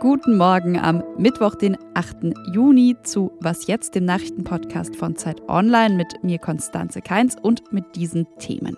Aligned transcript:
Guten 0.00 0.36
Morgen 0.36 0.78
am 0.78 1.02
Mittwoch, 1.16 1.54
den 1.54 1.78
8. 1.94 2.16
Juni 2.52 2.96
zu 3.02 3.32
Was 3.40 3.66
jetzt, 3.66 3.94
dem 3.94 4.04
Nachrichtenpodcast 4.04 4.96
von 4.96 5.16
Zeit 5.16 5.40
Online 5.48 5.94
mit 5.94 6.22
mir 6.22 6.38
Konstanze 6.38 7.00
Keins 7.00 7.36
und 7.40 7.72
mit 7.72 7.96
diesen 7.96 8.26
Themen. 8.38 8.76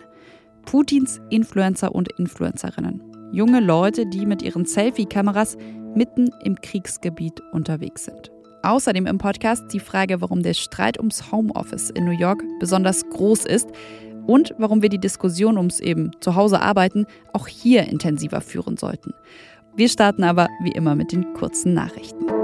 Putins 0.67 1.21
Influencer 1.31 1.93
und 1.95 2.13
Influencerinnen. 2.13 3.03
Junge 3.33 3.61
Leute, 3.61 4.07
die 4.07 4.27
mit 4.27 4.43
ihren 4.43 4.67
Selfie-Kameras 4.67 5.57
mitten 5.97 6.31
im 6.45 6.61
Kriegsgebiet 6.61 7.41
unterwegs 7.53 8.05
sind. 8.05 8.31
Außerdem 8.63 9.07
im 9.07 9.19
Podcast 9.19 9.65
die 9.73 9.81
Frage, 9.81 10.21
warum 10.21 10.43
der 10.45 10.55
Streit 10.55 10.99
ums 10.99 11.33
Homeoffice 11.33 11.91
in 11.91 12.05
New 12.05 12.13
York 12.13 12.45
besonders 12.61 13.09
groß 13.11 13.47
ist 13.47 13.69
und 14.27 14.55
warum 14.59 14.83
wir 14.83 14.89
die 14.89 15.01
Diskussion 15.01 15.57
ums 15.57 15.81
eben 15.81 16.13
Zuhause 16.21 16.61
arbeiten 16.61 17.07
auch 17.33 17.49
hier 17.49 17.89
intensiver 17.89 18.41
führen 18.41 18.77
sollten. 18.77 19.15
Wir 19.75 19.89
starten 19.89 20.25
aber 20.25 20.49
wie 20.63 20.73
immer 20.73 20.95
mit 20.95 21.13
den 21.13 21.33
kurzen 21.35 21.75
Nachrichten. 21.75 22.42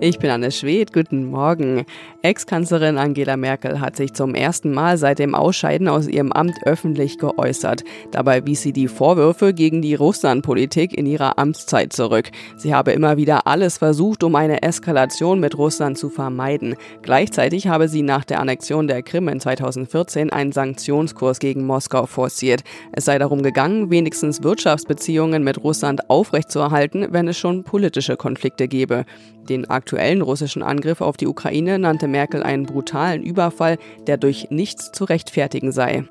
Ich 0.00 0.18
bin 0.18 0.30
Anne 0.30 0.50
Schwedt, 0.50 0.92
guten 0.92 1.30
Morgen. 1.30 1.86
Ex-Kanzlerin 2.22 2.98
Angela 2.98 3.36
Merkel 3.36 3.80
hat 3.80 3.96
sich 3.96 4.12
zum 4.12 4.34
ersten 4.34 4.72
Mal 4.72 4.98
seit 4.98 5.20
dem 5.20 5.36
Ausscheiden 5.36 5.88
aus 5.88 6.08
ihrem 6.08 6.32
Amt 6.32 6.56
öffentlich 6.64 7.16
geäußert. 7.18 7.84
Dabei 8.10 8.44
wies 8.44 8.62
sie 8.62 8.72
die 8.72 8.88
Vorwürfe 8.88 9.54
gegen 9.54 9.82
die 9.82 9.94
Russlandpolitik 9.94 10.98
in 10.98 11.06
ihrer 11.06 11.38
Amtszeit 11.38 11.92
zurück. 11.92 12.30
Sie 12.56 12.74
habe 12.74 12.90
immer 12.92 13.16
wieder 13.16 13.46
alles 13.46 13.78
versucht, 13.78 14.24
um 14.24 14.34
eine 14.34 14.62
Eskalation 14.62 15.38
mit 15.38 15.56
Russland 15.56 15.96
zu 15.96 16.10
vermeiden. 16.10 16.74
Gleichzeitig 17.02 17.68
habe 17.68 17.88
sie 17.88 18.02
nach 18.02 18.24
der 18.24 18.40
Annexion 18.40 18.88
der 18.88 19.02
Krim 19.02 19.28
in 19.28 19.38
2014 19.38 20.30
einen 20.30 20.52
Sanktionskurs 20.52 21.38
gegen 21.38 21.64
Moskau 21.64 22.06
forciert. 22.06 22.64
Es 22.92 23.04
sei 23.04 23.18
darum 23.18 23.42
gegangen, 23.42 23.90
wenigstens 23.90 24.42
Wirtschaftsbeziehungen 24.42 25.44
mit 25.44 25.62
Russland 25.62 26.10
aufrechtzuerhalten, 26.10 27.08
wenn 27.10 27.28
es 27.28 27.38
schon 27.38 27.62
politische 27.62 28.16
Konflikte 28.16 28.66
gebe. 28.66 29.04
Den 29.48 29.68
aktuellen 29.84 30.22
russischen 30.22 30.62
Angriff 30.62 31.02
auf 31.02 31.18
die 31.18 31.26
Ukraine 31.26 31.78
nannte 31.78 32.08
Merkel 32.08 32.42
einen 32.42 32.64
brutalen 32.64 33.22
Überfall, 33.22 33.76
der 34.06 34.16
durch 34.16 34.46
nichts 34.48 34.92
zu 34.92 35.04
rechtfertigen 35.04 35.72
sei. 35.72 36.04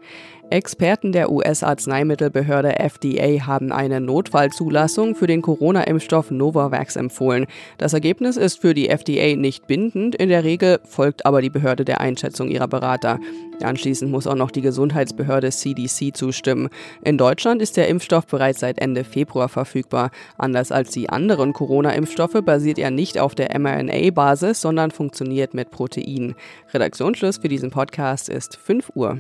Experten 0.54 1.14
der 1.14 1.32
US-Arzneimittelbehörde 1.32 2.80
FDA 2.80 3.48
haben 3.48 3.72
eine 3.72 4.00
Notfallzulassung 4.00 5.16
für 5.16 5.26
den 5.26 5.42
Corona-Impfstoff 5.42 6.30
Novavax 6.30 6.96
empfohlen. 6.96 7.48
Das 7.80 7.94
Ergebnis 7.94 8.38
ist 8.38 8.62
für 8.62 8.76
die 8.76 8.88
FDA 8.88 9.36
nicht 9.36 9.66
bindend, 9.66 10.14
in 10.14 10.30
der 10.30 10.44
Regel 10.44 10.80
folgt 10.88 11.26
aber 11.26 11.42
die 11.42 11.50
Behörde 11.50 11.86
der 11.86 12.02
Einschätzung 12.02 12.50
ihrer 12.50 12.68
Berater. 12.68 13.20
Anschließend 13.64 14.12
muss 14.12 14.28
auch 14.28 14.36
noch 14.36 14.52
die 14.52 14.62
Gesundheitsbehörde 14.62 15.50
CDC 15.50 16.16
zustimmen. 16.16 16.70
In 17.04 17.18
Deutschland 17.18 17.60
ist 17.60 17.76
der 17.76 17.88
Impfstoff 17.88 18.28
bereits 18.28 18.60
seit 18.60 18.78
Ende 18.78 19.06
Februar 19.06 19.50
verfügbar. 19.50 20.12
Anders 20.38 20.72
als 20.72 20.92
die 20.92 21.10
anderen 21.10 21.54
Corona-Impfstoffe 21.54 22.44
basiert 22.46 22.78
er 22.78 22.92
nicht 22.92 23.18
auf 23.18 23.34
der 23.34 23.58
mRNA-Basis, 23.58 24.62
sondern 24.62 24.92
funktioniert 24.92 25.56
mit 25.56 25.72
Protein. 25.72 26.36
Redaktionsschluss 26.76 27.38
für 27.38 27.50
diesen 27.50 27.72
Podcast 27.72 28.30
ist 28.30 28.56
5 28.56 28.92
Uhr. 28.94 29.18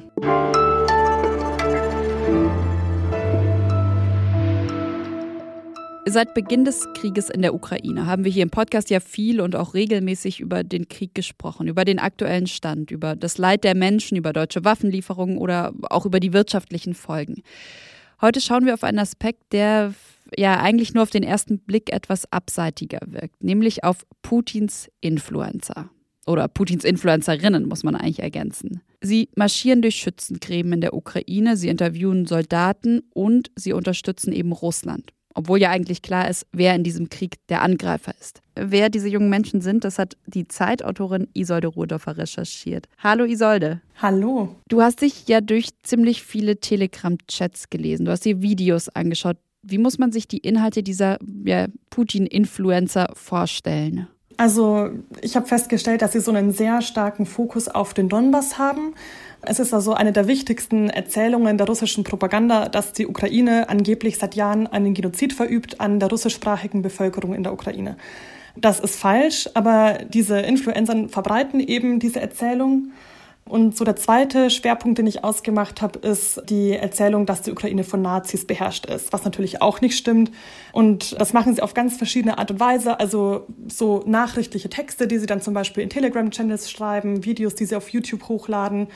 Seit 6.13 6.35
Beginn 6.35 6.63
des 6.63 6.87
Krieges 6.93 7.31
in 7.31 7.41
der 7.41 7.55
Ukraine 7.55 8.05
haben 8.05 8.23
wir 8.23 8.31
hier 8.31 8.43
im 8.43 8.51
Podcast 8.51 8.91
ja 8.91 8.99
viel 8.99 9.41
und 9.41 9.55
auch 9.55 9.73
regelmäßig 9.73 10.41
über 10.41 10.63
den 10.63 10.87
Krieg 10.87 11.15
gesprochen, 11.15 11.67
über 11.67 11.85
den 11.85 11.97
aktuellen 11.97 12.45
Stand, 12.45 12.91
über 12.91 13.15
das 13.15 13.39
Leid 13.39 13.63
der 13.63 13.73
Menschen, 13.73 14.15
über 14.15 14.31
deutsche 14.31 14.63
Waffenlieferungen 14.63 15.39
oder 15.39 15.73
auch 15.89 16.05
über 16.05 16.19
die 16.19 16.31
wirtschaftlichen 16.31 16.93
Folgen. 16.93 17.41
Heute 18.21 18.41
schauen 18.41 18.67
wir 18.67 18.75
auf 18.75 18.83
einen 18.83 18.99
Aspekt, 18.99 19.53
der 19.53 19.95
ja 20.37 20.59
eigentlich 20.59 20.93
nur 20.93 21.01
auf 21.01 21.09
den 21.09 21.23
ersten 21.23 21.57
Blick 21.57 21.91
etwas 21.91 22.31
abseitiger 22.31 22.99
wirkt, 23.07 23.43
nämlich 23.43 23.83
auf 23.83 24.05
Putins 24.21 24.91
Influencer. 25.01 25.89
Oder 26.27 26.47
Putins 26.47 26.83
Influencerinnen, 26.83 27.67
muss 27.67 27.83
man 27.83 27.95
eigentlich 27.95 28.21
ergänzen. 28.21 28.81
Sie 29.01 29.29
marschieren 29.35 29.81
durch 29.81 29.95
Schützengräben 29.95 30.73
in 30.73 30.81
der 30.81 30.93
Ukraine, 30.93 31.57
sie 31.57 31.69
interviewen 31.69 32.27
Soldaten 32.27 33.01
und 33.15 33.49
sie 33.55 33.73
unterstützen 33.73 34.31
eben 34.31 34.51
Russland 34.51 35.11
obwohl 35.33 35.59
ja 35.59 35.69
eigentlich 35.69 36.01
klar 36.01 36.29
ist, 36.29 36.45
wer 36.51 36.75
in 36.75 36.83
diesem 36.83 37.09
Krieg 37.09 37.35
der 37.49 37.61
Angreifer 37.61 38.13
ist. 38.19 38.41
Wer 38.55 38.89
diese 38.89 39.07
jungen 39.09 39.29
Menschen 39.29 39.61
sind, 39.61 39.83
das 39.83 39.99
hat 39.99 40.15
die 40.27 40.47
Zeitautorin 40.47 41.27
Isolde 41.33 41.67
Ruhdorfer 41.67 42.17
recherchiert. 42.17 42.87
Hallo 42.99 43.25
Isolde. 43.25 43.81
Hallo. 44.01 44.55
Du 44.67 44.81
hast 44.81 45.01
dich 45.01 45.27
ja 45.27 45.41
durch 45.41 45.69
ziemlich 45.83 46.23
viele 46.23 46.59
Telegram-Chats 46.59 47.69
gelesen, 47.69 48.05
du 48.05 48.11
hast 48.11 48.25
dir 48.25 48.41
Videos 48.41 48.89
angeschaut. 48.89 49.37
Wie 49.63 49.77
muss 49.77 49.97
man 49.97 50.11
sich 50.11 50.27
die 50.27 50.39
Inhalte 50.39 50.83
dieser 50.83 51.17
ja, 51.45 51.67
Putin-Influencer 51.89 53.13
vorstellen? 53.13 54.07
Also 54.37 54.89
ich 55.21 55.35
habe 55.35 55.45
festgestellt, 55.45 56.01
dass 56.01 56.13
sie 56.13 56.19
so 56.19 56.31
einen 56.31 56.51
sehr 56.51 56.81
starken 56.81 57.25
Fokus 57.25 57.67
auf 57.67 57.93
den 57.93 58.09
Donbass 58.09 58.57
haben. 58.57 58.93
Es 59.45 59.59
ist 59.59 59.73
also 59.73 59.93
eine 59.93 60.13
der 60.13 60.27
wichtigsten 60.27 60.89
Erzählungen 60.89 61.57
der 61.57 61.67
russischen 61.67 62.03
Propaganda, 62.03 62.69
dass 62.69 62.93
die 62.93 63.07
Ukraine 63.07 63.67
angeblich 63.67 64.17
seit 64.17 64.35
Jahren 64.35 64.67
einen 64.67 64.93
Genozid 64.93 65.33
verübt 65.33 65.81
an 65.81 65.99
der 65.99 66.09
russischsprachigen 66.09 66.81
Bevölkerung 66.81 67.33
in 67.33 67.43
der 67.43 67.53
Ukraine. 67.53 67.97
Das 68.55 68.79
ist 68.79 68.95
falsch, 68.95 69.49
aber 69.53 69.97
diese 70.07 70.39
Influencer 70.39 71.09
verbreiten 71.09 71.59
eben 71.59 71.99
diese 71.99 72.21
Erzählung. 72.21 72.91
Und 73.45 73.75
so 73.75 73.83
der 73.83 73.97
zweite 73.97 74.49
Schwerpunkt, 74.49 74.99
den 74.99 75.07
ich 75.07 75.25
ausgemacht 75.25 75.81
habe, 75.81 75.99
ist 75.99 76.41
die 76.47 76.71
Erzählung, 76.71 77.25
dass 77.25 77.41
die 77.41 77.51
Ukraine 77.51 77.83
von 77.83 78.01
Nazis 78.01 78.47
beherrscht 78.47 78.85
ist, 78.85 79.11
was 79.11 79.25
natürlich 79.25 79.61
auch 79.61 79.81
nicht 79.81 79.97
stimmt. 79.97 80.31
Und 80.71 81.19
das 81.19 81.33
machen 81.33 81.53
sie 81.53 81.61
auf 81.61 81.73
ganz 81.73 81.97
verschiedene 81.97 82.37
Art 82.37 82.51
und 82.51 82.61
Weise. 82.61 83.01
Also 83.01 83.47
so 83.67 84.01
nachrichtliche 84.05 84.69
Texte, 84.69 85.07
die 85.07 85.17
sie 85.17 85.25
dann 85.25 85.41
zum 85.41 85.53
Beispiel 85.53 85.83
in 85.83 85.89
Telegram-Channels 85.89 86.71
schreiben, 86.71 87.25
Videos, 87.25 87.55
die 87.55 87.65
sie 87.65 87.75
auf 87.75 87.89
YouTube 87.89 88.29
hochladen, 88.29 88.87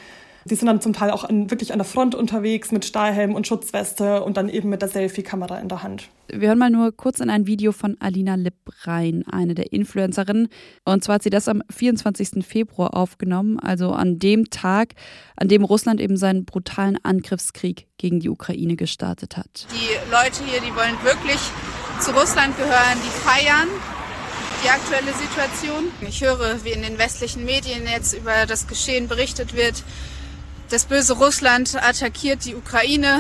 die 0.50 0.56
sind 0.56 0.68
dann 0.68 0.82
zum 0.82 0.94
Teil 0.94 1.12
auch 1.12 1.24
an, 1.24 1.52
wirklich 1.52 1.72
an 1.72 1.80
der 1.80 1.86
Front 1.86 2.16
unterwegs 2.16 2.72
mit 2.72 2.86
Stahlhelm 2.86 3.36
und 3.36 3.48
Schutzweste 3.48 4.24
und 4.24 4.38
dann 4.38 4.50
eben 4.50 4.70
mit 4.70 4.82
der 4.82 4.90
Selfie-Kamera 4.90 5.60
in 5.60 5.70
der 5.70 5.84
Hand. 5.84 6.10
Wir 6.30 6.50
hören 6.50 6.60
mal 6.60 6.70
nur 6.70 6.92
kurz 6.96 7.20
in 7.20 7.30
ein 7.30 7.48
Video 7.48 7.72
von 7.72 7.96
Alina 8.00 8.36
Lipp 8.36 8.56
rein, 8.84 9.24
eine 9.32 9.56
der 9.56 9.72
Influencerinnen. 9.72 10.50
Und 10.84 11.04
zwar 11.04 11.16
hat 11.16 11.24
sie 11.24 11.30
das 11.30 11.48
am 11.48 11.62
24. 11.70 12.46
Februar 12.46 12.96
aufgenommen, 12.96 13.60
also 13.60 13.92
an 13.92 14.20
dem 14.20 14.50
Tag, 14.50 14.96
an 15.36 15.48
dem 15.48 15.64
Russland 15.64 16.02
eben 16.02 16.18
seinen 16.18 16.46
brutalen 16.46 16.98
Angriffskrieg 17.04 17.88
gegen 17.98 18.20
die 18.20 18.30
Ukraine 18.30 18.76
gestartet 18.76 19.38
hat. 19.38 19.68
Die 19.72 20.12
Leute 20.12 20.44
hier, 20.46 20.60
die 20.60 20.76
wollen 20.76 21.02
wirklich 21.04 21.40
zu 22.02 22.12
Russland 22.12 22.58
gehören, 22.58 22.98
die 23.04 23.10
feiern 23.10 23.68
die 24.64 24.70
aktuelle 24.70 25.14
Situation. 25.14 25.92
Ich 26.02 26.22
höre, 26.22 26.64
wie 26.64 26.72
in 26.72 26.82
den 26.82 26.98
westlichen 26.98 27.46
Medien 27.46 27.84
jetzt 27.86 28.14
über 28.14 28.46
das 28.48 28.68
Geschehen 28.68 29.08
berichtet 29.08 29.56
wird, 29.56 29.84
das 30.70 30.86
böse 30.86 31.14
Russland 31.14 31.76
attackiert 31.76 32.46
die 32.46 32.56
Ukraine. 32.56 33.20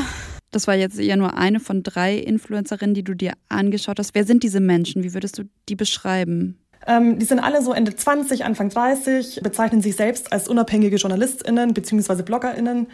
Das 0.51 0.67
war 0.67 0.75
jetzt 0.75 0.97
ja 0.97 1.15
nur 1.15 1.37
eine 1.37 1.59
von 1.59 1.83
drei 1.83 2.15
Influencerinnen, 2.15 2.93
die 2.93 3.03
du 3.03 3.13
dir 3.13 3.33
angeschaut 3.49 3.99
hast. 3.99 4.15
Wer 4.15 4.25
sind 4.25 4.43
diese 4.43 4.59
Menschen? 4.59 5.03
Wie 5.03 5.13
würdest 5.13 5.37
du 5.37 5.43
die 5.67 5.75
beschreiben? 5.75 6.57
Ähm, 6.85 7.19
die 7.19 7.25
sind 7.25 7.39
alle 7.39 7.61
so 7.61 7.73
Ende 7.73 7.95
20, 7.95 8.45
Anfang 8.45 8.69
30, 8.69 9.41
bezeichnen 9.43 9.81
sich 9.81 9.95
selbst 9.95 10.31
als 10.31 10.47
unabhängige 10.47 10.95
JournalistInnen 10.95 11.73
bzw. 11.73 12.23
BloggerInnen. 12.23 12.87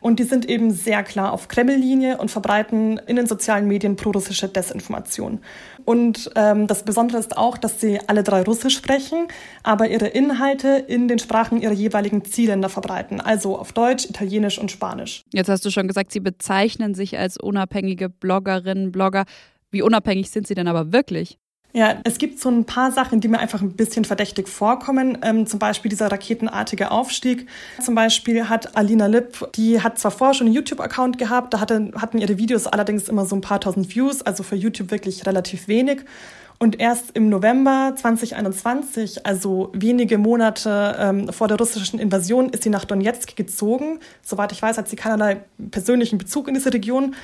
Und 0.00 0.18
die 0.18 0.24
sind 0.24 0.48
eben 0.48 0.70
sehr 0.70 1.02
klar 1.02 1.32
auf 1.32 1.48
Kreml-Linie 1.48 2.18
und 2.18 2.30
verbreiten 2.30 2.98
in 3.06 3.16
den 3.16 3.26
sozialen 3.26 3.66
Medien 3.66 3.96
prorussische 3.96 4.48
Desinformation. 4.48 5.40
Und 5.84 6.30
ähm, 6.36 6.66
das 6.66 6.84
Besondere 6.84 7.18
ist 7.18 7.36
auch, 7.36 7.58
dass 7.58 7.80
sie 7.80 7.98
alle 8.06 8.22
drei 8.22 8.42
Russisch 8.42 8.76
sprechen, 8.76 9.28
aber 9.62 9.88
ihre 9.88 10.06
Inhalte 10.06 10.84
in 10.86 11.08
den 11.08 11.18
Sprachen 11.18 11.60
ihrer 11.60 11.72
jeweiligen 11.72 12.24
Zielländer 12.24 12.68
verbreiten, 12.68 13.20
also 13.20 13.58
auf 13.58 13.72
Deutsch, 13.72 14.06
Italienisch 14.08 14.58
und 14.58 14.70
Spanisch. 14.70 15.24
Jetzt 15.32 15.48
hast 15.48 15.64
du 15.64 15.70
schon 15.70 15.88
gesagt, 15.88 16.12
sie 16.12 16.20
bezeichnen 16.20 16.94
sich 16.94 17.18
als 17.18 17.36
unabhängige 17.36 18.08
Bloggerinnen, 18.08 18.92
Blogger. 18.92 19.24
Wie 19.70 19.82
unabhängig 19.82 20.30
sind 20.30 20.46
sie 20.46 20.54
denn 20.54 20.68
aber 20.68 20.92
wirklich? 20.92 21.39
Ja, 21.72 22.00
es 22.02 22.18
gibt 22.18 22.40
so 22.40 22.48
ein 22.48 22.64
paar 22.64 22.90
Sachen, 22.90 23.20
die 23.20 23.28
mir 23.28 23.38
einfach 23.38 23.62
ein 23.62 23.72
bisschen 23.72 24.04
verdächtig 24.04 24.48
vorkommen. 24.48 25.18
Ähm, 25.22 25.46
zum 25.46 25.60
Beispiel 25.60 25.88
dieser 25.88 26.10
raketenartige 26.10 26.90
Aufstieg. 26.90 27.48
Zum 27.80 27.94
Beispiel 27.94 28.48
hat 28.48 28.76
Alina 28.76 29.06
Lipp, 29.06 29.48
die 29.54 29.80
hat 29.80 29.98
zwar 29.98 30.10
vorher 30.10 30.34
schon 30.34 30.48
einen 30.48 30.56
YouTube-Account 30.56 31.18
gehabt, 31.18 31.54
da 31.54 31.60
hatte, 31.60 31.92
hatten 31.94 32.18
ihre 32.18 32.38
Videos 32.38 32.66
allerdings 32.66 33.08
immer 33.08 33.24
so 33.24 33.36
ein 33.36 33.40
paar 33.40 33.60
tausend 33.60 33.94
Views, 33.94 34.22
also 34.22 34.42
für 34.42 34.56
YouTube 34.56 34.90
wirklich 34.90 35.26
relativ 35.26 35.68
wenig. 35.68 36.00
Und 36.62 36.78
erst 36.78 37.12
im 37.16 37.30
November 37.30 37.94
2021, 37.96 39.24
also 39.24 39.70
wenige 39.72 40.18
Monate 40.18 40.94
ähm, 40.98 41.32
vor 41.32 41.48
der 41.48 41.56
russischen 41.56 41.98
Invasion, 41.98 42.50
ist 42.50 42.64
sie 42.64 42.68
nach 42.68 42.84
Donetsk 42.84 43.34
gezogen. 43.34 43.98
Soweit 44.22 44.52
ich 44.52 44.60
weiß, 44.60 44.76
hat 44.76 44.86
sie 44.86 44.96
keinerlei 44.96 45.38
persönlichen 45.70 46.18
Bezug 46.18 46.48
in 46.48 46.54
diese 46.54 46.70
Region 46.70 47.14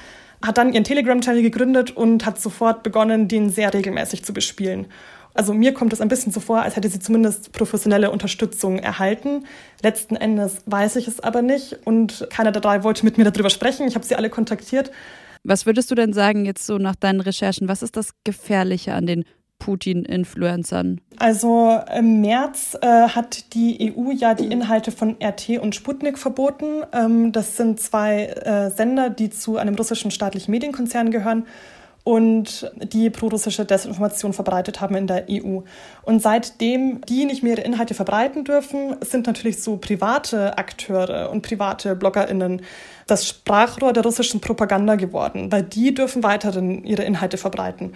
hat 0.43 0.59
dann 0.59 0.73
ihren 0.73 0.85
Telegram-Channel 0.85 1.43
gegründet 1.43 1.97
und 1.97 2.27
hat 2.27 2.41
sofort 2.41 2.83
begonnen, 2.83 3.29
den 3.29 3.51
sehr 3.51 3.73
regelmäßig 3.73 4.25
zu 4.25 4.33
bespielen. 4.33 4.87
Also 5.35 5.53
mir 5.53 5.75
kommt 5.75 5.93
es 5.93 6.01
ein 6.01 6.09
bisschen 6.09 6.33
so 6.33 6.41
vor, 6.41 6.63
als 6.63 6.77
hätte 6.77 6.89
sie 6.89 6.99
zumindest 6.99 7.53
professionelle 7.53 8.11
Unterstützung 8.11 8.79
erhalten. 8.79 9.45
Letzten 9.83 10.17
Endes 10.17 10.63
weiß 10.65 10.97
ich 10.97 11.09
es 11.09 11.21
aber 11.21 11.43
nicht 11.43 11.79
und 11.85 12.27
keiner 12.31 12.53
der 12.53 12.63
drei 12.63 12.83
wollte 12.85 13.05
mit 13.05 13.19
mir 13.19 13.25
darüber 13.25 13.51
sprechen. 13.51 13.87
Ich 13.87 13.95
habe 13.95 14.05
sie 14.05 14.17
alle 14.17 14.31
kontaktiert. 14.31 14.91
Was 15.45 15.67
würdest 15.67 15.91
du 15.91 15.95
denn 15.95 16.15
sagen 16.15 16.47
jetzt 16.47 16.65
so 16.65 16.79
nach 16.79 16.97
deinen 16.97 17.21
Recherchen? 17.21 17.69
Was 17.69 17.83
ist 17.83 17.97
das 17.97 18.13
Gefährliche 18.25 18.95
an 18.95 19.07
den 19.07 19.25
Putin-Influencern? 19.59 21.01
Also 21.19 21.81
im 21.97 22.21
März 22.21 22.77
äh, 22.81 23.09
hat 23.09 23.55
die 23.55 23.95
EU 23.97 24.11
ja 24.11 24.35
die 24.35 24.47
Inhalte 24.47 24.93
von 24.93 25.17
RT 25.23 25.59
und 25.61 25.75
Sputnik 25.75 26.19
verboten. 26.19 26.83
Ähm, 26.93 27.33
das 27.33 27.57
sind 27.57 27.81
zwei 27.81 28.27
äh, 28.27 28.71
Sender, 28.71 29.11
die 29.11 29.31
zu 29.31 29.57
einem 29.57 29.75
russischen 29.75 30.11
staatlichen 30.11 30.51
Medienkonzern 30.51 31.11
gehören 31.11 31.47
und 32.07 32.71
die 32.81 33.11
prorussische 33.11 33.65
Desinformation 33.65 34.33
verbreitet 34.33 34.81
haben 34.81 34.95
in 34.95 35.09
der 35.09 35.25
EU. 35.29 35.63
Und 36.03 36.23
seitdem 36.23 37.01
die 37.01 37.25
nicht 37.25 37.43
mehr 37.43 37.55
ihre 37.55 37.67
Inhalte 37.67 37.95
verbreiten 37.95 38.45
dürfen, 38.45 38.95
sind 39.01 39.27
natürlich 39.27 39.61
so 39.61 39.77
private 39.77 40.57
Akteure 40.57 41.31
und 41.33 41.43
private 41.43 41.97
BloggerInnen 41.97 42.63
das 43.09 43.27
Sprachrohr 43.27 43.93
der 43.93 44.05
russischen 44.05 44.41
Propaganda 44.41 44.95
geworden, 44.95 45.51
weil 45.51 45.65
die 45.65 45.95
dürfen 45.95 46.23
weiterhin 46.23 46.85
ihre 46.85 47.03
Inhalte 47.03 47.39
verbreiten. 47.39 47.95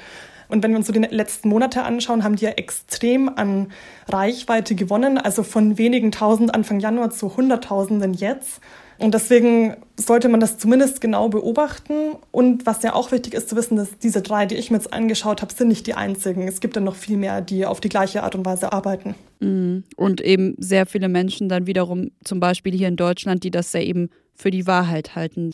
Und 0.51 0.63
wenn 0.63 0.71
wir 0.73 0.79
uns 0.79 0.87
so 0.87 0.93
die 0.93 1.01
letzten 1.01 1.49
Monate 1.49 1.83
anschauen, 1.83 2.25
haben 2.25 2.37
die 2.37 2.45
ja 2.45 2.51
extrem 2.51 3.29
an 3.29 3.69
Reichweite 4.09 4.75
gewonnen, 4.75 5.19
also 5.19 5.43
von 5.43 5.79
wenigen 5.79 6.13
tausend 6.13 6.55
Anfang 6.55 6.81
Januar 6.81 7.11
zu 7.11 7.37
Hunderttausenden 7.37 8.15
jetzt. 8.15 8.61
Und 9.01 9.15
deswegen 9.15 9.77
sollte 9.97 10.29
man 10.29 10.41
das 10.41 10.59
zumindest 10.59 11.01
genau 11.01 11.31
beobachten. 11.31 12.17
Und 12.33 12.67
was 12.67 12.83
ja 12.83 12.93
auch 12.95 13.13
wichtig 13.13 13.33
ist 13.33 13.49
zu 13.49 13.57
wissen, 13.57 13.77
dass 13.77 13.99
diese 13.99 14.21
drei, 14.21 14.45
die 14.45 14.57
ich 14.57 14.71
mir 14.71 14.77
jetzt 14.77 14.93
angeschaut 14.93 15.41
habe, 15.41 15.55
sind 15.55 15.69
nicht 15.69 15.87
die 15.87 15.95
einzigen. 15.95 16.47
Es 16.47 16.61
gibt 16.61 16.77
dann 16.77 16.85
noch 16.85 16.97
viel 16.97 17.17
mehr, 17.17 17.41
die 17.41 17.65
auf 17.65 17.81
die 17.81 17.89
gleiche 17.89 18.23
Art 18.23 18.35
und 18.35 18.45
Weise 18.45 18.75
arbeiten. 18.75 19.15
Mhm. 19.41 19.85
Und 19.97 20.21
eben 20.21 20.55
sehr 20.59 20.85
viele 20.85 21.09
Menschen 21.09 21.49
dann 21.49 21.67
wiederum, 21.67 22.11
zum 22.25 22.41
Beispiel 22.41 22.77
hier 22.77 22.89
in 22.89 22.97
Deutschland, 22.97 23.43
die 23.43 23.51
das 23.51 23.73
ja 23.73 23.81
eben 23.81 24.11
für 24.41 24.51
die 24.51 24.67
Wahrheit 24.67 25.15
halten. 25.15 25.53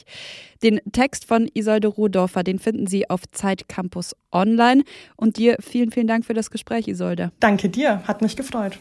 Den 0.63 0.81
Text 0.93 1.27
von 1.27 1.49
Isolde 1.53 1.89
Rudorfer, 1.89 2.43
den 2.43 2.59
finden 2.59 2.87
Sie 2.87 3.11
auf 3.11 3.23
Zeit 3.33 3.69
Campus 3.69 4.15
Online. 4.33 4.85
Und 5.17 5.37
dir 5.37 5.57
vielen, 5.61 5.91
vielen 5.91 6.07
Dank 6.07 6.25
für 6.25 6.35
das 6.35 6.51
Gespräch, 6.51 6.89
Isolde. 6.89 7.33
Danke 7.41 7.69
dir, 7.69 8.03
hat 8.07 8.23
mich 8.23 8.37
gefreut. 8.37 8.79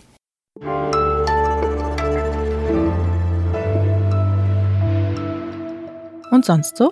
Und 6.31 6.43
sonst 6.43 6.77
so? 6.77 6.91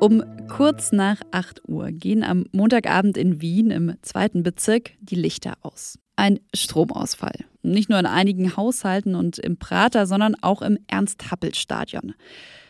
Um 0.00 0.22
kurz 0.48 0.92
nach 0.92 1.20
8 1.32 1.68
Uhr 1.68 1.90
gehen 1.90 2.22
am 2.22 2.46
Montagabend 2.52 3.16
in 3.16 3.40
Wien 3.42 3.70
im 3.70 3.94
zweiten 4.02 4.42
Bezirk 4.42 4.92
die 5.00 5.16
Lichter 5.16 5.54
aus. 5.62 5.98
Ein 6.16 6.38
Stromausfall. 6.54 7.44
Nicht 7.62 7.90
nur 7.90 7.98
in 7.98 8.06
einigen 8.06 8.56
Haushalten 8.56 9.14
und 9.14 9.38
im 9.38 9.56
Prater, 9.56 10.06
sondern 10.06 10.34
auch 10.40 10.62
im 10.62 10.78
Ernst-Happel-Stadion. 10.86 12.14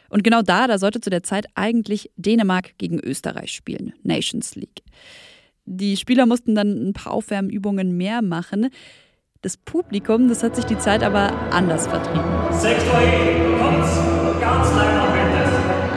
Und 0.08 0.24
genau 0.24 0.42
da, 0.42 0.66
da 0.66 0.78
sollte 0.78 1.00
zu 1.00 1.10
der 1.10 1.22
Zeit 1.22 1.46
eigentlich 1.54 2.10
Dänemark 2.16 2.78
gegen 2.78 2.98
Österreich 2.98 3.52
spielen, 3.52 3.92
Nations 4.02 4.54
League. 4.54 4.82
Die 5.66 5.98
Spieler 5.98 6.24
mussten 6.24 6.54
dann 6.54 6.88
ein 6.88 6.92
paar 6.94 7.12
Aufwärmübungen 7.12 7.96
mehr 7.96 8.22
machen. 8.22 8.70
Das 9.42 9.58
Publikum, 9.58 10.28
das 10.28 10.42
hat 10.42 10.56
sich 10.56 10.64
die 10.64 10.78
Zeit 10.78 11.02
aber 11.02 11.30
anders 11.52 11.86
vertrieben. 11.86 12.24
E, 12.64 13.58
lange 14.74 15.08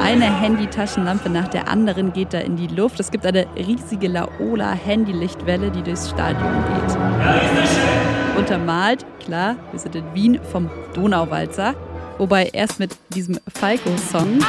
eine 0.02 0.42
Handytaschenlampe 0.42 1.30
nach 1.30 1.48
der 1.48 1.70
anderen 1.70 2.12
geht 2.12 2.34
da 2.34 2.40
in 2.40 2.58
die 2.58 2.68
Luft. 2.68 3.00
Es 3.00 3.12
gibt 3.12 3.26
eine 3.26 3.46
riesige 3.56 4.08
Laola-Handylichtwelle, 4.08 5.72
die 5.72 5.84
durchs 5.84 6.10
Stadion 6.10 6.52
geht. 6.52 6.96
Ja. 6.96 8.01
Untermalt, 8.38 9.06
klar, 9.24 9.56
wir 9.72 9.80
sind 9.80 9.96
in 9.96 10.14
Wien 10.14 10.40
vom 10.52 10.70
Donauwalzer. 10.94 11.76
Wobei 12.18 12.50
erst 12.54 12.80
mit 12.80 12.92
diesem 13.14 13.40
Falco-Song, 13.48 14.40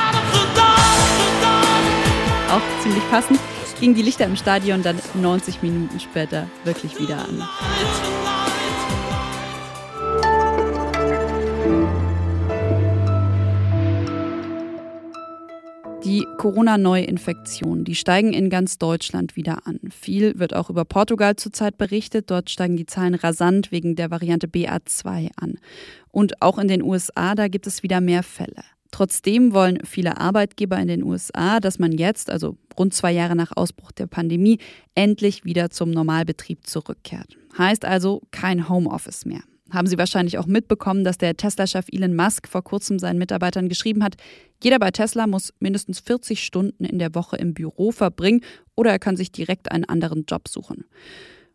auch 2.50 2.82
ziemlich 2.82 3.10
passend, 3.10 3.38
gingen 3.82 3.96
die 3.96 4.02
Lichter 4.02 4.26
im 4.26 4.36
Stadion 4.36 4.84
dann 4.84 5.00
90 5.14 5.60
Minuten 5.62 5.98
später 5.98 6.46
wirklich 6.64 7.00
wieder 7.00 7.16
an. 7.16 7.42
Die 16.12 16.26
Corona-Neuinfektionen, 16.36 17.86
die 17.86 17.94
steigen 17.94 18.34
in 18.34 18.50
ganz 18.50 18.76
Deutschland 18.76 19.34
wieder 19.34 19.66
an. 19.66 19.80
Viel 19.88 20.38
wird 20.38 20.54
auch 20.54 20.68
über 20.68 20.84
Portugal 20.84 21.36
zurzeit 21.36 21.78
berichtet. 21.78 22.30
Dort 22.30 22.50
steigen 22.50 22.76
die 22.76 22.84
Zahlen 22.84 23.14
rasant 23.14 23.72
wegen 23.72 23.96
der 23.96 24.10
Variante 24.10 24.46
BA2 24.46 25.30
an. 25.36 25.54
Und 26.10 26.42
auch 26.42 26.58
in 26.58 26.68
den 26.68 26.82
USA, 26.82 27.34
da 27.34 27.48
gibt 27.48 27.66
es 27.66 27.82
wieder 27.82 28.02
mehr 28.02 28.22
Fälle. 28.22 28.62
Trotzdem 28.90 29.54
wollen 29.54 29.78
viele 29.86 30.18
Arbeitgeber 30.18 30.76
in 30.76 30.88
den 30.88 31.02
USA, 31.02 31.60
dass 31.60 31.78
man 31.78 31.92
jetzt, 31.92 32.28
also 32.28 32.58
rund 32.78 32.92
zwei 32.92 33.12
Jahre 33.12 33.34
nach 33.34 33.56
Ausbruch 33.56 33.90
der 33.90 34.06
Pandemie, 34.06 34.58
endlich 34.94 35.46
wieder 35.46 35.70
zum 35.70 35.92
Normalbetrieb 35.92 36.66
zurückkehrt. 36.66 37.38
Heißt 37.56 37.86
also 37.86 38.20
kein 38.30 38.68
Homeoffice 38.68 39.24
mehr 39.24 39.40
haben 39.72 39.86
Sie 39.86 39.98
wahrscheinlich 39.98 40.38
auch 40.38 40.46
mitbekommen, 40.46 41.04
dass 41.04 41.18
der 41.18 41.36
Tesla-Chef 41.36 41.86
Elon 41.90 42.14
Musk 42.14 42.48
vor 42.48 42.62
kurzem 42.62 42.98
seinen 42.98 43.18
Mitarbeitern 43.18 43.68
geschrieben 43.68 44.04
hat, 44.04 44.16
jeder 44.62 44.78
bei 44.78 44.90
Tesla 44.90 45.26
muss 45.26 45.52
mindestens 45.58 46.00
40 46.00 46.44
Stunden 46.44 46.84
in 46.84 46.98
der 46.98 47.14
Woche 47.14 47.36
im 47.36 47.54
Büro 47.54 47.90
verbringen 47.90 48.42
oder 48.76 48.90
er 48.90 48.98
kann 48.98 49.16
sich 49.16 49.32
direkt 49.32 49.72
einen 49.72 49.84
anderen 49.84 50.24
Job 50.26 50.48
suchen. 50.48 50.84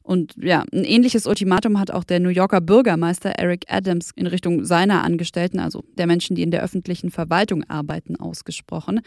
Und 0.08 0.36
ja, 0.42 0.64
ein 0.72 0.86
ähnliches 0.86 1.28
Ultimatum 1.28 1.80
hat 1.80 1.92
auch 1.92 2.06
der 2.06 2.22
New 2.22 2.30
Yorker 2.30 2.62
Bürgermeister 2.62 3.32
Eric 3.32 3.66
Adams 3.68 4.12
in 4.16 4.26
Richtung 4.26 4.64
seiner 4.64 5.04
Angestellten, 5.04 5.60
also 5.60 5.84
der 5.98 6.08
Menschen, 6.08 6.36
die 6.36 6.44
in 6.44 6.52
der 6.52 6.64
öffentlichen 6.64 7.12
Verwaltung 7.12 7.66
arbeiten, 7.66 8.16
ausgesprochen. 8.16 9.02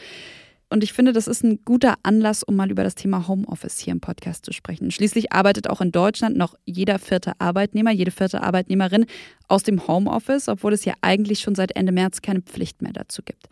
Und 0.72 0.84
ich 0.84 0.92
finde, 0.92 1.12
das 1.12 1.26
ist 1.26 1.42
ein 1.42 1.64
guter 1.64 1.94
Anlass, 2.04 2.44
um 2.44 2.54
mal 2.54 2.70
über 2.70 2.84
das 2.84 2.94
Thema 2.94 3.26
Homeoffice 3.26 3.80
hier 3.80 3.90
im 3.90 4.00
Podcast 4.00 4.44
zu 4.44 4.52
sprechen. 4.52 4.92
Schließlich 4.92 5.32
arbeitet 5.32 5.68
auch 5.68 5.80
in 5.80 5.90
Deutschland 5.90 6.36
noch 6.36 6.54
jeder 6.64 7.00
vierte 7.00 7.32
Arbeitnehmer, 7.40 7.90
jede 7.90 8.12
vierte 8.12 8.44
Arbeitnehmerin 8.44 9.06
aus 9.48 9.64
dem 9.64 9.88
Homeoffice, 9.88 10.48
obwohl 10.48 10.72
es 10.72 10.84
ja 10.84 10.94
eigentlich 11.00 11.40
schon 11.40 11.56
seit 11.56 11.74
Ende 11.74 11.90
März 11.90 12.22
keine 12.22 12.40
Pflicht 12.40 12.82
mehr 12.82 12.92
dazu 12.92 13.22
gibt. 13.24 13.48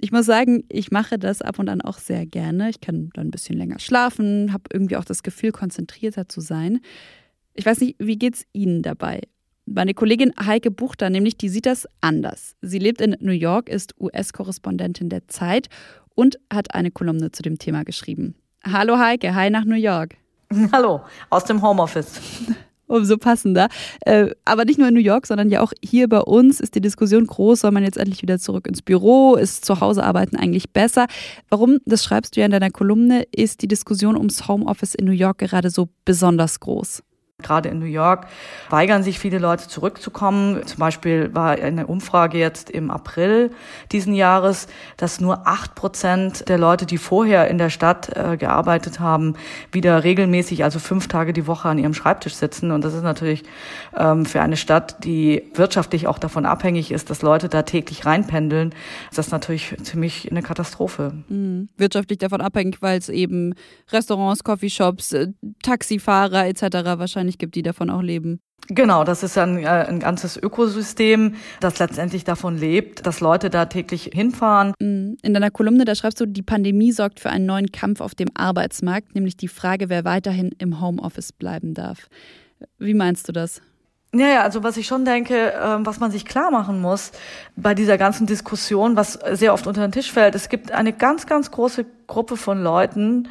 Ich 0.00 0.12
muss 0.12 0.24
sagen, 0.24 0.64
ich 0.70 0.90
mache 0.90 1.18
das 1.18 1.42
ab 1.42 1.58
und 1.58 1.68
an 1.68 1.82
auch 1.82 1.98
sehr 1.98 2.24
gerne. 2.24 2.70
Ich 2.70 2.80
kann 2.80 3.10
dann 3.12 3.28
ein 3.28 3.30
bisschen 3.30 3.58
länger 3.58 3.78
schlafen, 3.78 4.52
habe 4.52 4.64
irgendwie 4.72 4.96
auch 4.96 5.04
das 5.04 5.22
Gefühl, 5.22 5.52
konzentrierter 5.52 6.26
zu 6.28 6.40
sein. 6.40 6.80
Ich 7.52 7.66
weiß 7.66 7.80
nicht, 7.80 7.96
wie 7.98 8.18
geht's 8.18 8.44
Ihnen 8.54 8.82
dabei? 8.82 9.20
Meine 9.66 9.94
Kollegin 9.94 10.32
Heike 10.38 10.70
Buchter, 10.70 11.08
nämlich, 11.08 11.38
die 11.38 11.48
sieht 11.48 11.64
das 11.64 11.88
anders. 12.02 12.54
Sie 12.60 12.78
lebt 12.78 13.00
in 13.00 13.16
New 13.20 13.32
York, 13.32 13.70
ist 13.70 13.94
US-Korrespondentin 13.98 15.08
der 15.08 15.26
Zeit 15.28 15.68
und 16.14 16.38
hat 16.52 16.74
eine 16.74 16.90
Kolumne 16.90 17.32
zu 17.32 17.42
dem 17.42 17.58
Thema 17.58 17.84
geschrieben. 17.84 18.34
Hallo 18.64 18.98
Heike, 18.98 19.34
hi 19.34 19.50
nach 19.50 19.64
New 19.64 19.74
York. 19.74 20.16
Hallo, 20.72 21.02
aus 21.30 21.44
dem 21.44 21.60
Homeoffice. 21.62 22.20
Umso 22.86 23.16
passender. 23.16 23.68
Äh, 24.04 24.30
aber 24.44 24.66
nicht 24.66 24.78
nur 24.78 24.88
in 24.88 24.94
New 24.94 25.00
York, 25.00 25.26
sondern 25.26 25.50
ja 25.50 25.62
auch 25.62 25.72
hier 25.82 26.08
bei 26.08 26.20
uns 26.20 26.60
ist 26.60 26.74
die 26.74 26.82
Diskussion 26.82 27.26
groß, 27.26 27.60
soll 27.60 27.70
man 27.70 27.82
jetzt 27.82 27.96
endlich 27.96 28.20
wieder 28.20 28.38
zurück 28.38 28.66
ins 28.66 28.82
Büro? 28.82 29.36
Ist 29.36 29.64
zu 29.64 29.80
Hause 29.80 30.04
arbeiten 30.04 30.36
eigentlich 30.36 30.70
besser? 30.70 31.06
Warum, 31.48 31.78
das 31.86 32.04
schreibst 32.04 32.36
du 32.36 32.40
ja 32.40 32.46
in 32.46 32.52
deiner 32.52 32.70
Kolumne, 32.70 33.24
ist 33.34 33.62
die 33.62 33.68
Diskussion 33.68 34.16
ums 34.16 34.48
Homeoffice 34.48 34.94
in 34.94 35.06
New 35.06 35.12
York 35.12 35.38
gerade 35.38 35.70
so 35.70 35.88
besonders 36.04 36.60
groß? 36.60 37.02
Gerade 37.42 37.68
in 37.68 37.80
New 37.80 37.86
York 37.86 38.28
weigern 38.70 39.02
sich 39.02 39.18
viele 39.18 39.40
Leute 39.40 39.66
zurückzukommen. 39.66 40.64
Zum 40.66 40.78
Beispiel 40.78 41.34
war 41.34 41.50
eine 41.50 41.88
Umfrage 41.88 42.38
jetzt 42.38 42.70
im 42.70 42.92
April 42.92 43.50
diesen 43.90 44.14
Jahres, 44.14 44.68
dass 44.98 45.20
nur 45.20 45.44
acht 45.44 45.74
Prozent 45.74 46.48
der 46.48 46.58
Leute, 46.58 46.86
die 46.86 46.96
vorher 46.96 47.48
in 47.48 47.58
der 47.58 47.70
Stadt 47.70 48.16
äh, 48.16 48.36
gearbeitet 48.36 49.00
haben, 49.00 49.34
wieder 49.72 50.04
regelmäßig, 50.04 50.62
also 50.62 50.78
fünf 50.78 51.08
Tage 51.08 51.32
die 51.32 51.48
Woche 51.48 51.68
an 51.68 51.78
ihrem 51.78 51.92
Schreibtisch 51.92 52.34
sitzen. 52.34 52.70
Und 52.70 52.84
das 52.84 52.94
ist 52.94 53.02
natürlich 53.02 53.42
ähm, 53.96 54.26
für 54.26 54.40
eine 54.40 54.56
Stadt, 54.56 55.02
die 55.02 55.42
wirtschaftlich 55.54 56.06
auch 56.06 56.20
davon 56.20 56.46
abhängig 56.46 56.92
ist, 56.92 57.10
dass 57.10 57.22
Leute 57.22 57.48
da 57.48 57.62
täglich 57.62 58.06
reinpendeln, 58.06 58.72
ist 59.10 59.18
das 59.18 59.32
natürlich 59.32 59.74
ziemlich 59.82 60.30
eine 60.30 60.42
Katastrophe. 60.42 61.12
Mhm. 61.28 61.68
Wirtschaftlich 61.76 62.18
davon 62.18 62.40
abhängig, 62.40 62.80
weil 62.80 62.96
es 62.96 63.08
eben 63.08 63.54
Restaurants, 63.90 64.44
Coffeeshops, 64.44 65.12
äh, 65.12 65.32
Taxifahrer 65.64 66.46
etc. 66.46 66.62
wahrscheinlich 66.96 67.23
wahrscheinlich 67.24 67.38
gibt, 67.38 67.54
die 67.54 67.62
davon 67.62 67.90
auch 67.90 68.02
leben. 68.02 68.40
Genau, 68.68 69.04
das 69.04 69.22
ist 69.22 69.36
ein, 69.36 69.58
äh, 69.58 69.66
ein 69.66 70.00
ganzes 70.00 70.36
Ökosystem, 70.36 71.34
das 71.60 71.78
letztendlich 71.78 72.24
davon 72.24 72.56
lebt, 72.56 73.06
dass 73.06 73.20
Leute 73.20 73.50
da 73.50 73.66
täglich 73.66 74.10
hinfahren. 74.12 74.72
Mhm. 74.80 75.16
In 75.22 75.34
deiner 75.34 75.50
Kolumne, 75.50 75.84
da 75.84 75.94
schreibst 75.94 76.20
du, 76.20 76.26
die 76.26 76.42
Pandemie 76.42 76.92
sorgt 76.92 77.20
für 77.20 77.30
einen 77.30 77.46
neuen 77.46 77.72
Kampf 77.72 78.00
auf 78.00 78.14
dem 78.14 78.28
Arbeitsmarkt, 78.34 79.14
nämlich 79.14 79.36
die 79.36 79.48
Frage, 79.48 79.88
wer 79.90 80.04
weiterhin 80.04 80.50
im 80.58 80.80
Homeoffice 80.80 81.32
bleiben 81.32 81.74
darf. 81.74 82.08
Wie 82.78 82.94
meinst 82.94 83.28
du 83.28 83.32
das? 83.32 83.60
Ja, 84.14 84.28
ja, 84.28 84.42
also 84.42 84.62
was 84.62 84.76
ich 84.76 84.86
schon 84.86 85.04
denke, 85.04 85.52
ähm, 85.60 85.84
was 85.84 85.98
man 85.98 86.10
sich 86.10 86.24
klar 86.24 86.50
machen 86.50 86.80
muss 86.80 87.10
bei 87.56 87.74
dieser 87.74 87.98
ganzen 87.98 88.26
Diskussion, 88.26 88.96
was 88.96 89.18
sehr 89.32 89.52
oft 89.52 89.66
unter 89.66 89.82
den 89.82 89.92
Tisch 89.92 90.10
fällt, 90.10 90.36
es 90.36 90.48
gibt 90.48 90.70
eine 90.70 90.92
ganz, 90.92 91.26
ganz 91.26 91.50
große 91.50 91.84
Gruppe 92.06 92.36
von 92.36 92.62
Leuten, 92.62 93.28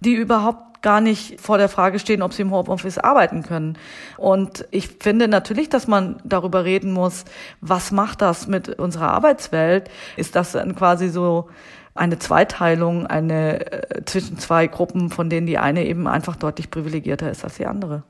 die 0.00 0.14
überhaupt 0.14 0.69
gar 0.82 1.00
nicht 1.00 1.40
vor 1.40 1.58
der 1.58 1.68
Frage 1.68 1.98
stehen, 1.98 2.22
ob 2.22 2.32
sie 2.32 2.42
im 2.42 2.50
Homeoffice 2.50 2.98
arbeiten 2.98 3.42
können. 3.42 3.76
Und 4.16 4.66
ich 4.70 4.88
finde 5.00 5.28
natürlich, 5.28 5.68
dass 5.68 5.86
man 5.86 6.20
darüber 6.24 6.64
reden 6.64 6.92
muss, 6.92 7.24
was 7.60 7.92
macht 7.92 8.22
das 8.22 8.46
mit 8.46 8.78
unserer 8.78 9.10
Arbeitswelt? 9.10 9.90
Ist 10.16 10.36
das 10.36 10.56
quasi 10.76 11.08
so 11.08 11.48
eine 11.94 12.18
Zweiteilung, 12.18 13.06
eine 13.06 13.72
äh, 13.72 14.04
zwischen 14.04 14.38
zwei 14.38 14.66
Gruppen, 14.66 15.10
von 15.10 15.28
denen 15.28 15.46
die 15.46 15.58
eine 15.58 15.86
eben 15.86 16.06
einfach 16.06 16.36
deutlich 16.36 16.70
privilegierter 16.70 17.30
ist 17.30 17.44
als 17.44 17.56
die 17.56 17.66
andere? 17.66 18.04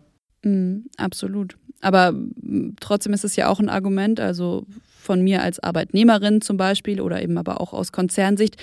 Mm, 0.44 0.86
absolut. 0.96 1.56
Aber 1.80 2.12
mm, 2.12 2.76
trotzdem 2.80 3.12
ist 3.12 3.24
es 3.24 3.36
ja 3.36 3.48
auch 3.48 3.58
ein 3.58 3.68
Argument, 3.68 4.20
also 4.20 4.66
von 5.00 5.22
mir 5.22 5.42
als 5.42 5.60
Arbeitnehmerin 5.60 6.40
zum 6.40 6.56
Beispiel 6.56 7.00
oder 7.00 7.22
eben 7.22 7.38
aber 7.38 7.60
auch 7.60 7.72
aus 7.72 7.90
Konzernsicht, 7.90 8.56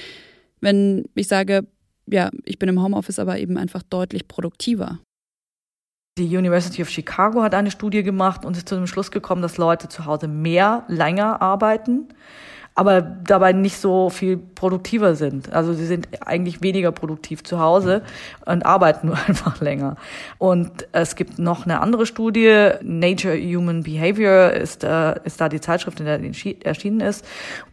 wenn 0.61 1.05
ich 1.15 1.27
sage, 1.27 1.67
ja, 2.09 2.29
ich 2.45 2.59
bin 2.59 2.69
im 2.69 2.81
Homeoffice 2.81 3.19
aber 3.19 3.37
eben 3.37 3.57
einfach 3.57 3.83
deutlich 3.83 4.27
produktiver. 4.27 4.99
Die 6.17 6.35
University 6.35 6.81
of 6.81 6.89
Chicago 6.89 7.43
hat 7.43 7.53
eine 7.53 7.69
Studie 7.69 8.01
gemacht 8.01 8.43
und 8.43 8.57
ist 8.57 8.67
zu 8.67 8.75
dem 8.75 8.87
Schluss 8.87 9.11
gekommen, 9.11 9.43
dass 9.43 9.57
Leute 9.57 9.87
zu 9.87 10.05
Hause 10.05 10.27
mehr, 10.27 10.83
länger 10.87 11.41
arbeiten 11.41 12.07
aber 12.77 13.01
dabei 13.01 13.53
nicht 13.53 13.77
so 13.77 14.12
viel 14.12 14.38
produktiver 14.38 15.15
sind. 15.15 15.51
Also 15.51 15.74
sie 15.74 15.88
sind 15.88 16.07
eigentlich 16.22 16.62
weniger 16.62 16.91
produktiv 16.91 17.43
zu 17.43 17.60
Hause 17.60 18.03
und 18.46 18.67
arbeiten 18.67 19.07
nur 19.07 19.17
einfach 19.27 19.60
länger. 19.60 19.96
Und 20.38 20.88
es 20.91 21.15
gibt 21.15 21.39
noch 21.39 21.65
eine 21.65 21.81
andere 21.81 22.05
Studie, 22.05 22.69
Nature 22.84 23.36
Human 23.36 23.81
Behavior 23.81 24.51
ist, 24.51 24.84
äh, 24.84 25.15
ist 25.24 25.41
da 25.41 25.50
die 25.50 25.60
Zeitschrift, 25.60 26.00
in 26.00 26.05
der 26.05 26.22
erschienen 26.65 27.00
ist. 27.00 27.25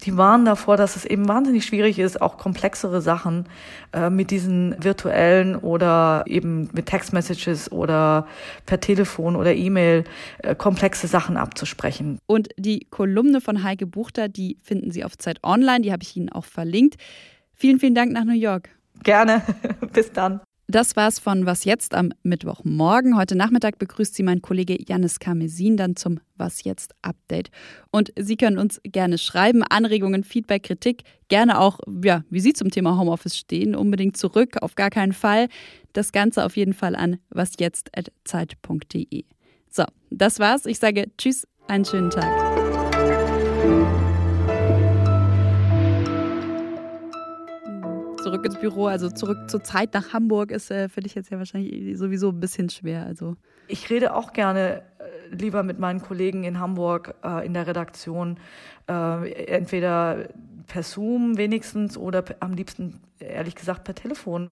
Die 0.07 0.17
warnen 0.17 0.47
davor, 0.47 0.79
dass 0.79 0.97
es 0.97 1.05
eben 1.05 1.29
wahnsinnig 1.29 1.67
schwierig 1.67 1.99
ist, 1.99 2.23
auch 2.23 2.39
komplexere 2.39 3.03
Sachen 3.03 3.45
äh, 3.93 4.09
mit 4.09 4.31
diesen 4.31 4.75
virtuellen 4.83 5.55
oder 5.57 6.25
eben 6.27 6.71
mit 6.73 6.87
Textmessages 6.87 7.71
oder 7.71 8.27
per 8.65 8.81
Telefon 8.81 9.37
oder 9.37 9.55
E-Mail 9.55 10.05
äh, 10.39 10.55
komplexe 10.55 11.09
Sachen 11.09 11.37
abzusprechen. 11.37 12.19
Und 12.25 12.49
die 12.57 12.87
Kolumne 12.89 13.43
von 13.43 13.63
Heike 13.63 13.87
Buchter, 13.87 14.31
die 14.31 14.57
finden 14.63 14.94
Sie 14.95 15.05
auf 15.05 15.19
Zeit 15.19 15.41
Online, 15.45 15.83
die 15.83 15.93
habe 15.93 16.03
ich 16.03 16.17
Ihnen 16.17 16.31
auch 16.31 16.47
verlinkt. 16.47 16.95
Vielen, 17.53 17.79
vielen 17.79 17.95
Dank 17.95 18.13
nach 18.13 18.25
New 18.25 18.33
York. 18.33 18.71
Gerne. 19.03 19.43
Bis 19.93 20.11
dann. 20.13 20.41
Das 20.67 20.97
war's 20.97 21.19
von 21.19 21.45
Was 21.45 21.65
jetzt 21.65 21.95
am 21.95 22.13
Mittwochmorgen. 22.23 23.19
Heute 23.19 23.37
Nachmittag 23.37 23.79
begrüßt 23.79 24.15
Sie 24.15 24.23
mein 24.23 24.41
Kollege 24.41 24.79
Janis 24.83 25.19
Karmesin 25.19 25.77
dann 25.77 25.95
zum 25.95 26.21
Was 26.37 26.65
jetzt 26.65 26.95
Update. 27.03 27.51
Und 27.91 28.13
Sie 28.17 28.37
können 28.37 28.59
uns 28.59 28.81
gerne 28.83 29.19
schreiben, 29.19 29.63
Anregungen, 29.63 30.25
Feedback, 30.25 30.63
Kritik, 30.63 31.03
gerne 31.29 31.61
auch, 31.61 31.81
ja, 32.03 32.25
wie 32.31 32.41
Sie 32.41 32.55
zum 32.55 32.71
Thema 32.71 32.99
Homeoffice 32.99 33.37
stehen, 33.37 33.77
unbedingt 33.77 34.17
zurück, 34.17 34.57
auf 34.63 34.75
gar 34.75 34.89
keinen 34.89 35.13
Fall. 35.13 35.49
Das 35.93 36.13
Ganze 36.13 36.45
auf 36.45 36.57
jeden 36.57 36.73
Fall 36.73 36.97
an 36.97 37.19
wasjetzt.zeit.de. 37.29 39.25
So, 39.69 39.85
das 40.11 40.39
war's. 40.39 40.65
Ich 40.65 40.79
sage 40.79 41.11
Tschüss, 41.19 41.47
einen 41.69 41.85
schönen 41.85 42.11
Tag. 42.11 42.84
Zurück 48.35 48.47
ins 48.47 48.59
Büro, 48.59 48.87
also 48.87 49.11
zurück 49.11 49.49
zur 49.49 49.63
Zeit 49.63 49.95
nach 49.95 50.13
Hamburg 50.13 50.51
ist 50.51 50.71
äh, 50.71 50.89
für 50.89 51.01
dich 51.01 51.15
jetzt 51.15 51.31
ja 51.31 51.39
wahrscheinlich 51.39 51.97
sowieso 51.97 52.31
ein 52.31 52.41
bisschen 52.41 52.69
schwer. 52.69 53.07
Also 53.07 53.37
ich 53.69 53.89
rede 53.91 54.15
auch 54.15 54.33
gerne 54.33 54.83
äh, 54.99 55.35
lieber 55.35 55.63
mit 55.63 55.79
meinen 55.79 56.03
Kollegen 56.03 56.43
in 56.43 56.59
Hamburg 56.59 57.15
äh, 57.23 57.47
in 57.47 57.55
der 57.55 57.67
Redaktion, 57.69 58.39
äh, 58.89 59.31
entweder 59.45 60.29
per 60.67 60.83
Zoom 60.83 61.37
wenigstens 61.37 61.97
oder 61.97 62.25
am 62.41 62.55
liebsten 62.55 63.01
ehrlich 63.21 63.55
gesagt 63.55 63.85
per 63.85 63.95
Telefon. 63.95 64.51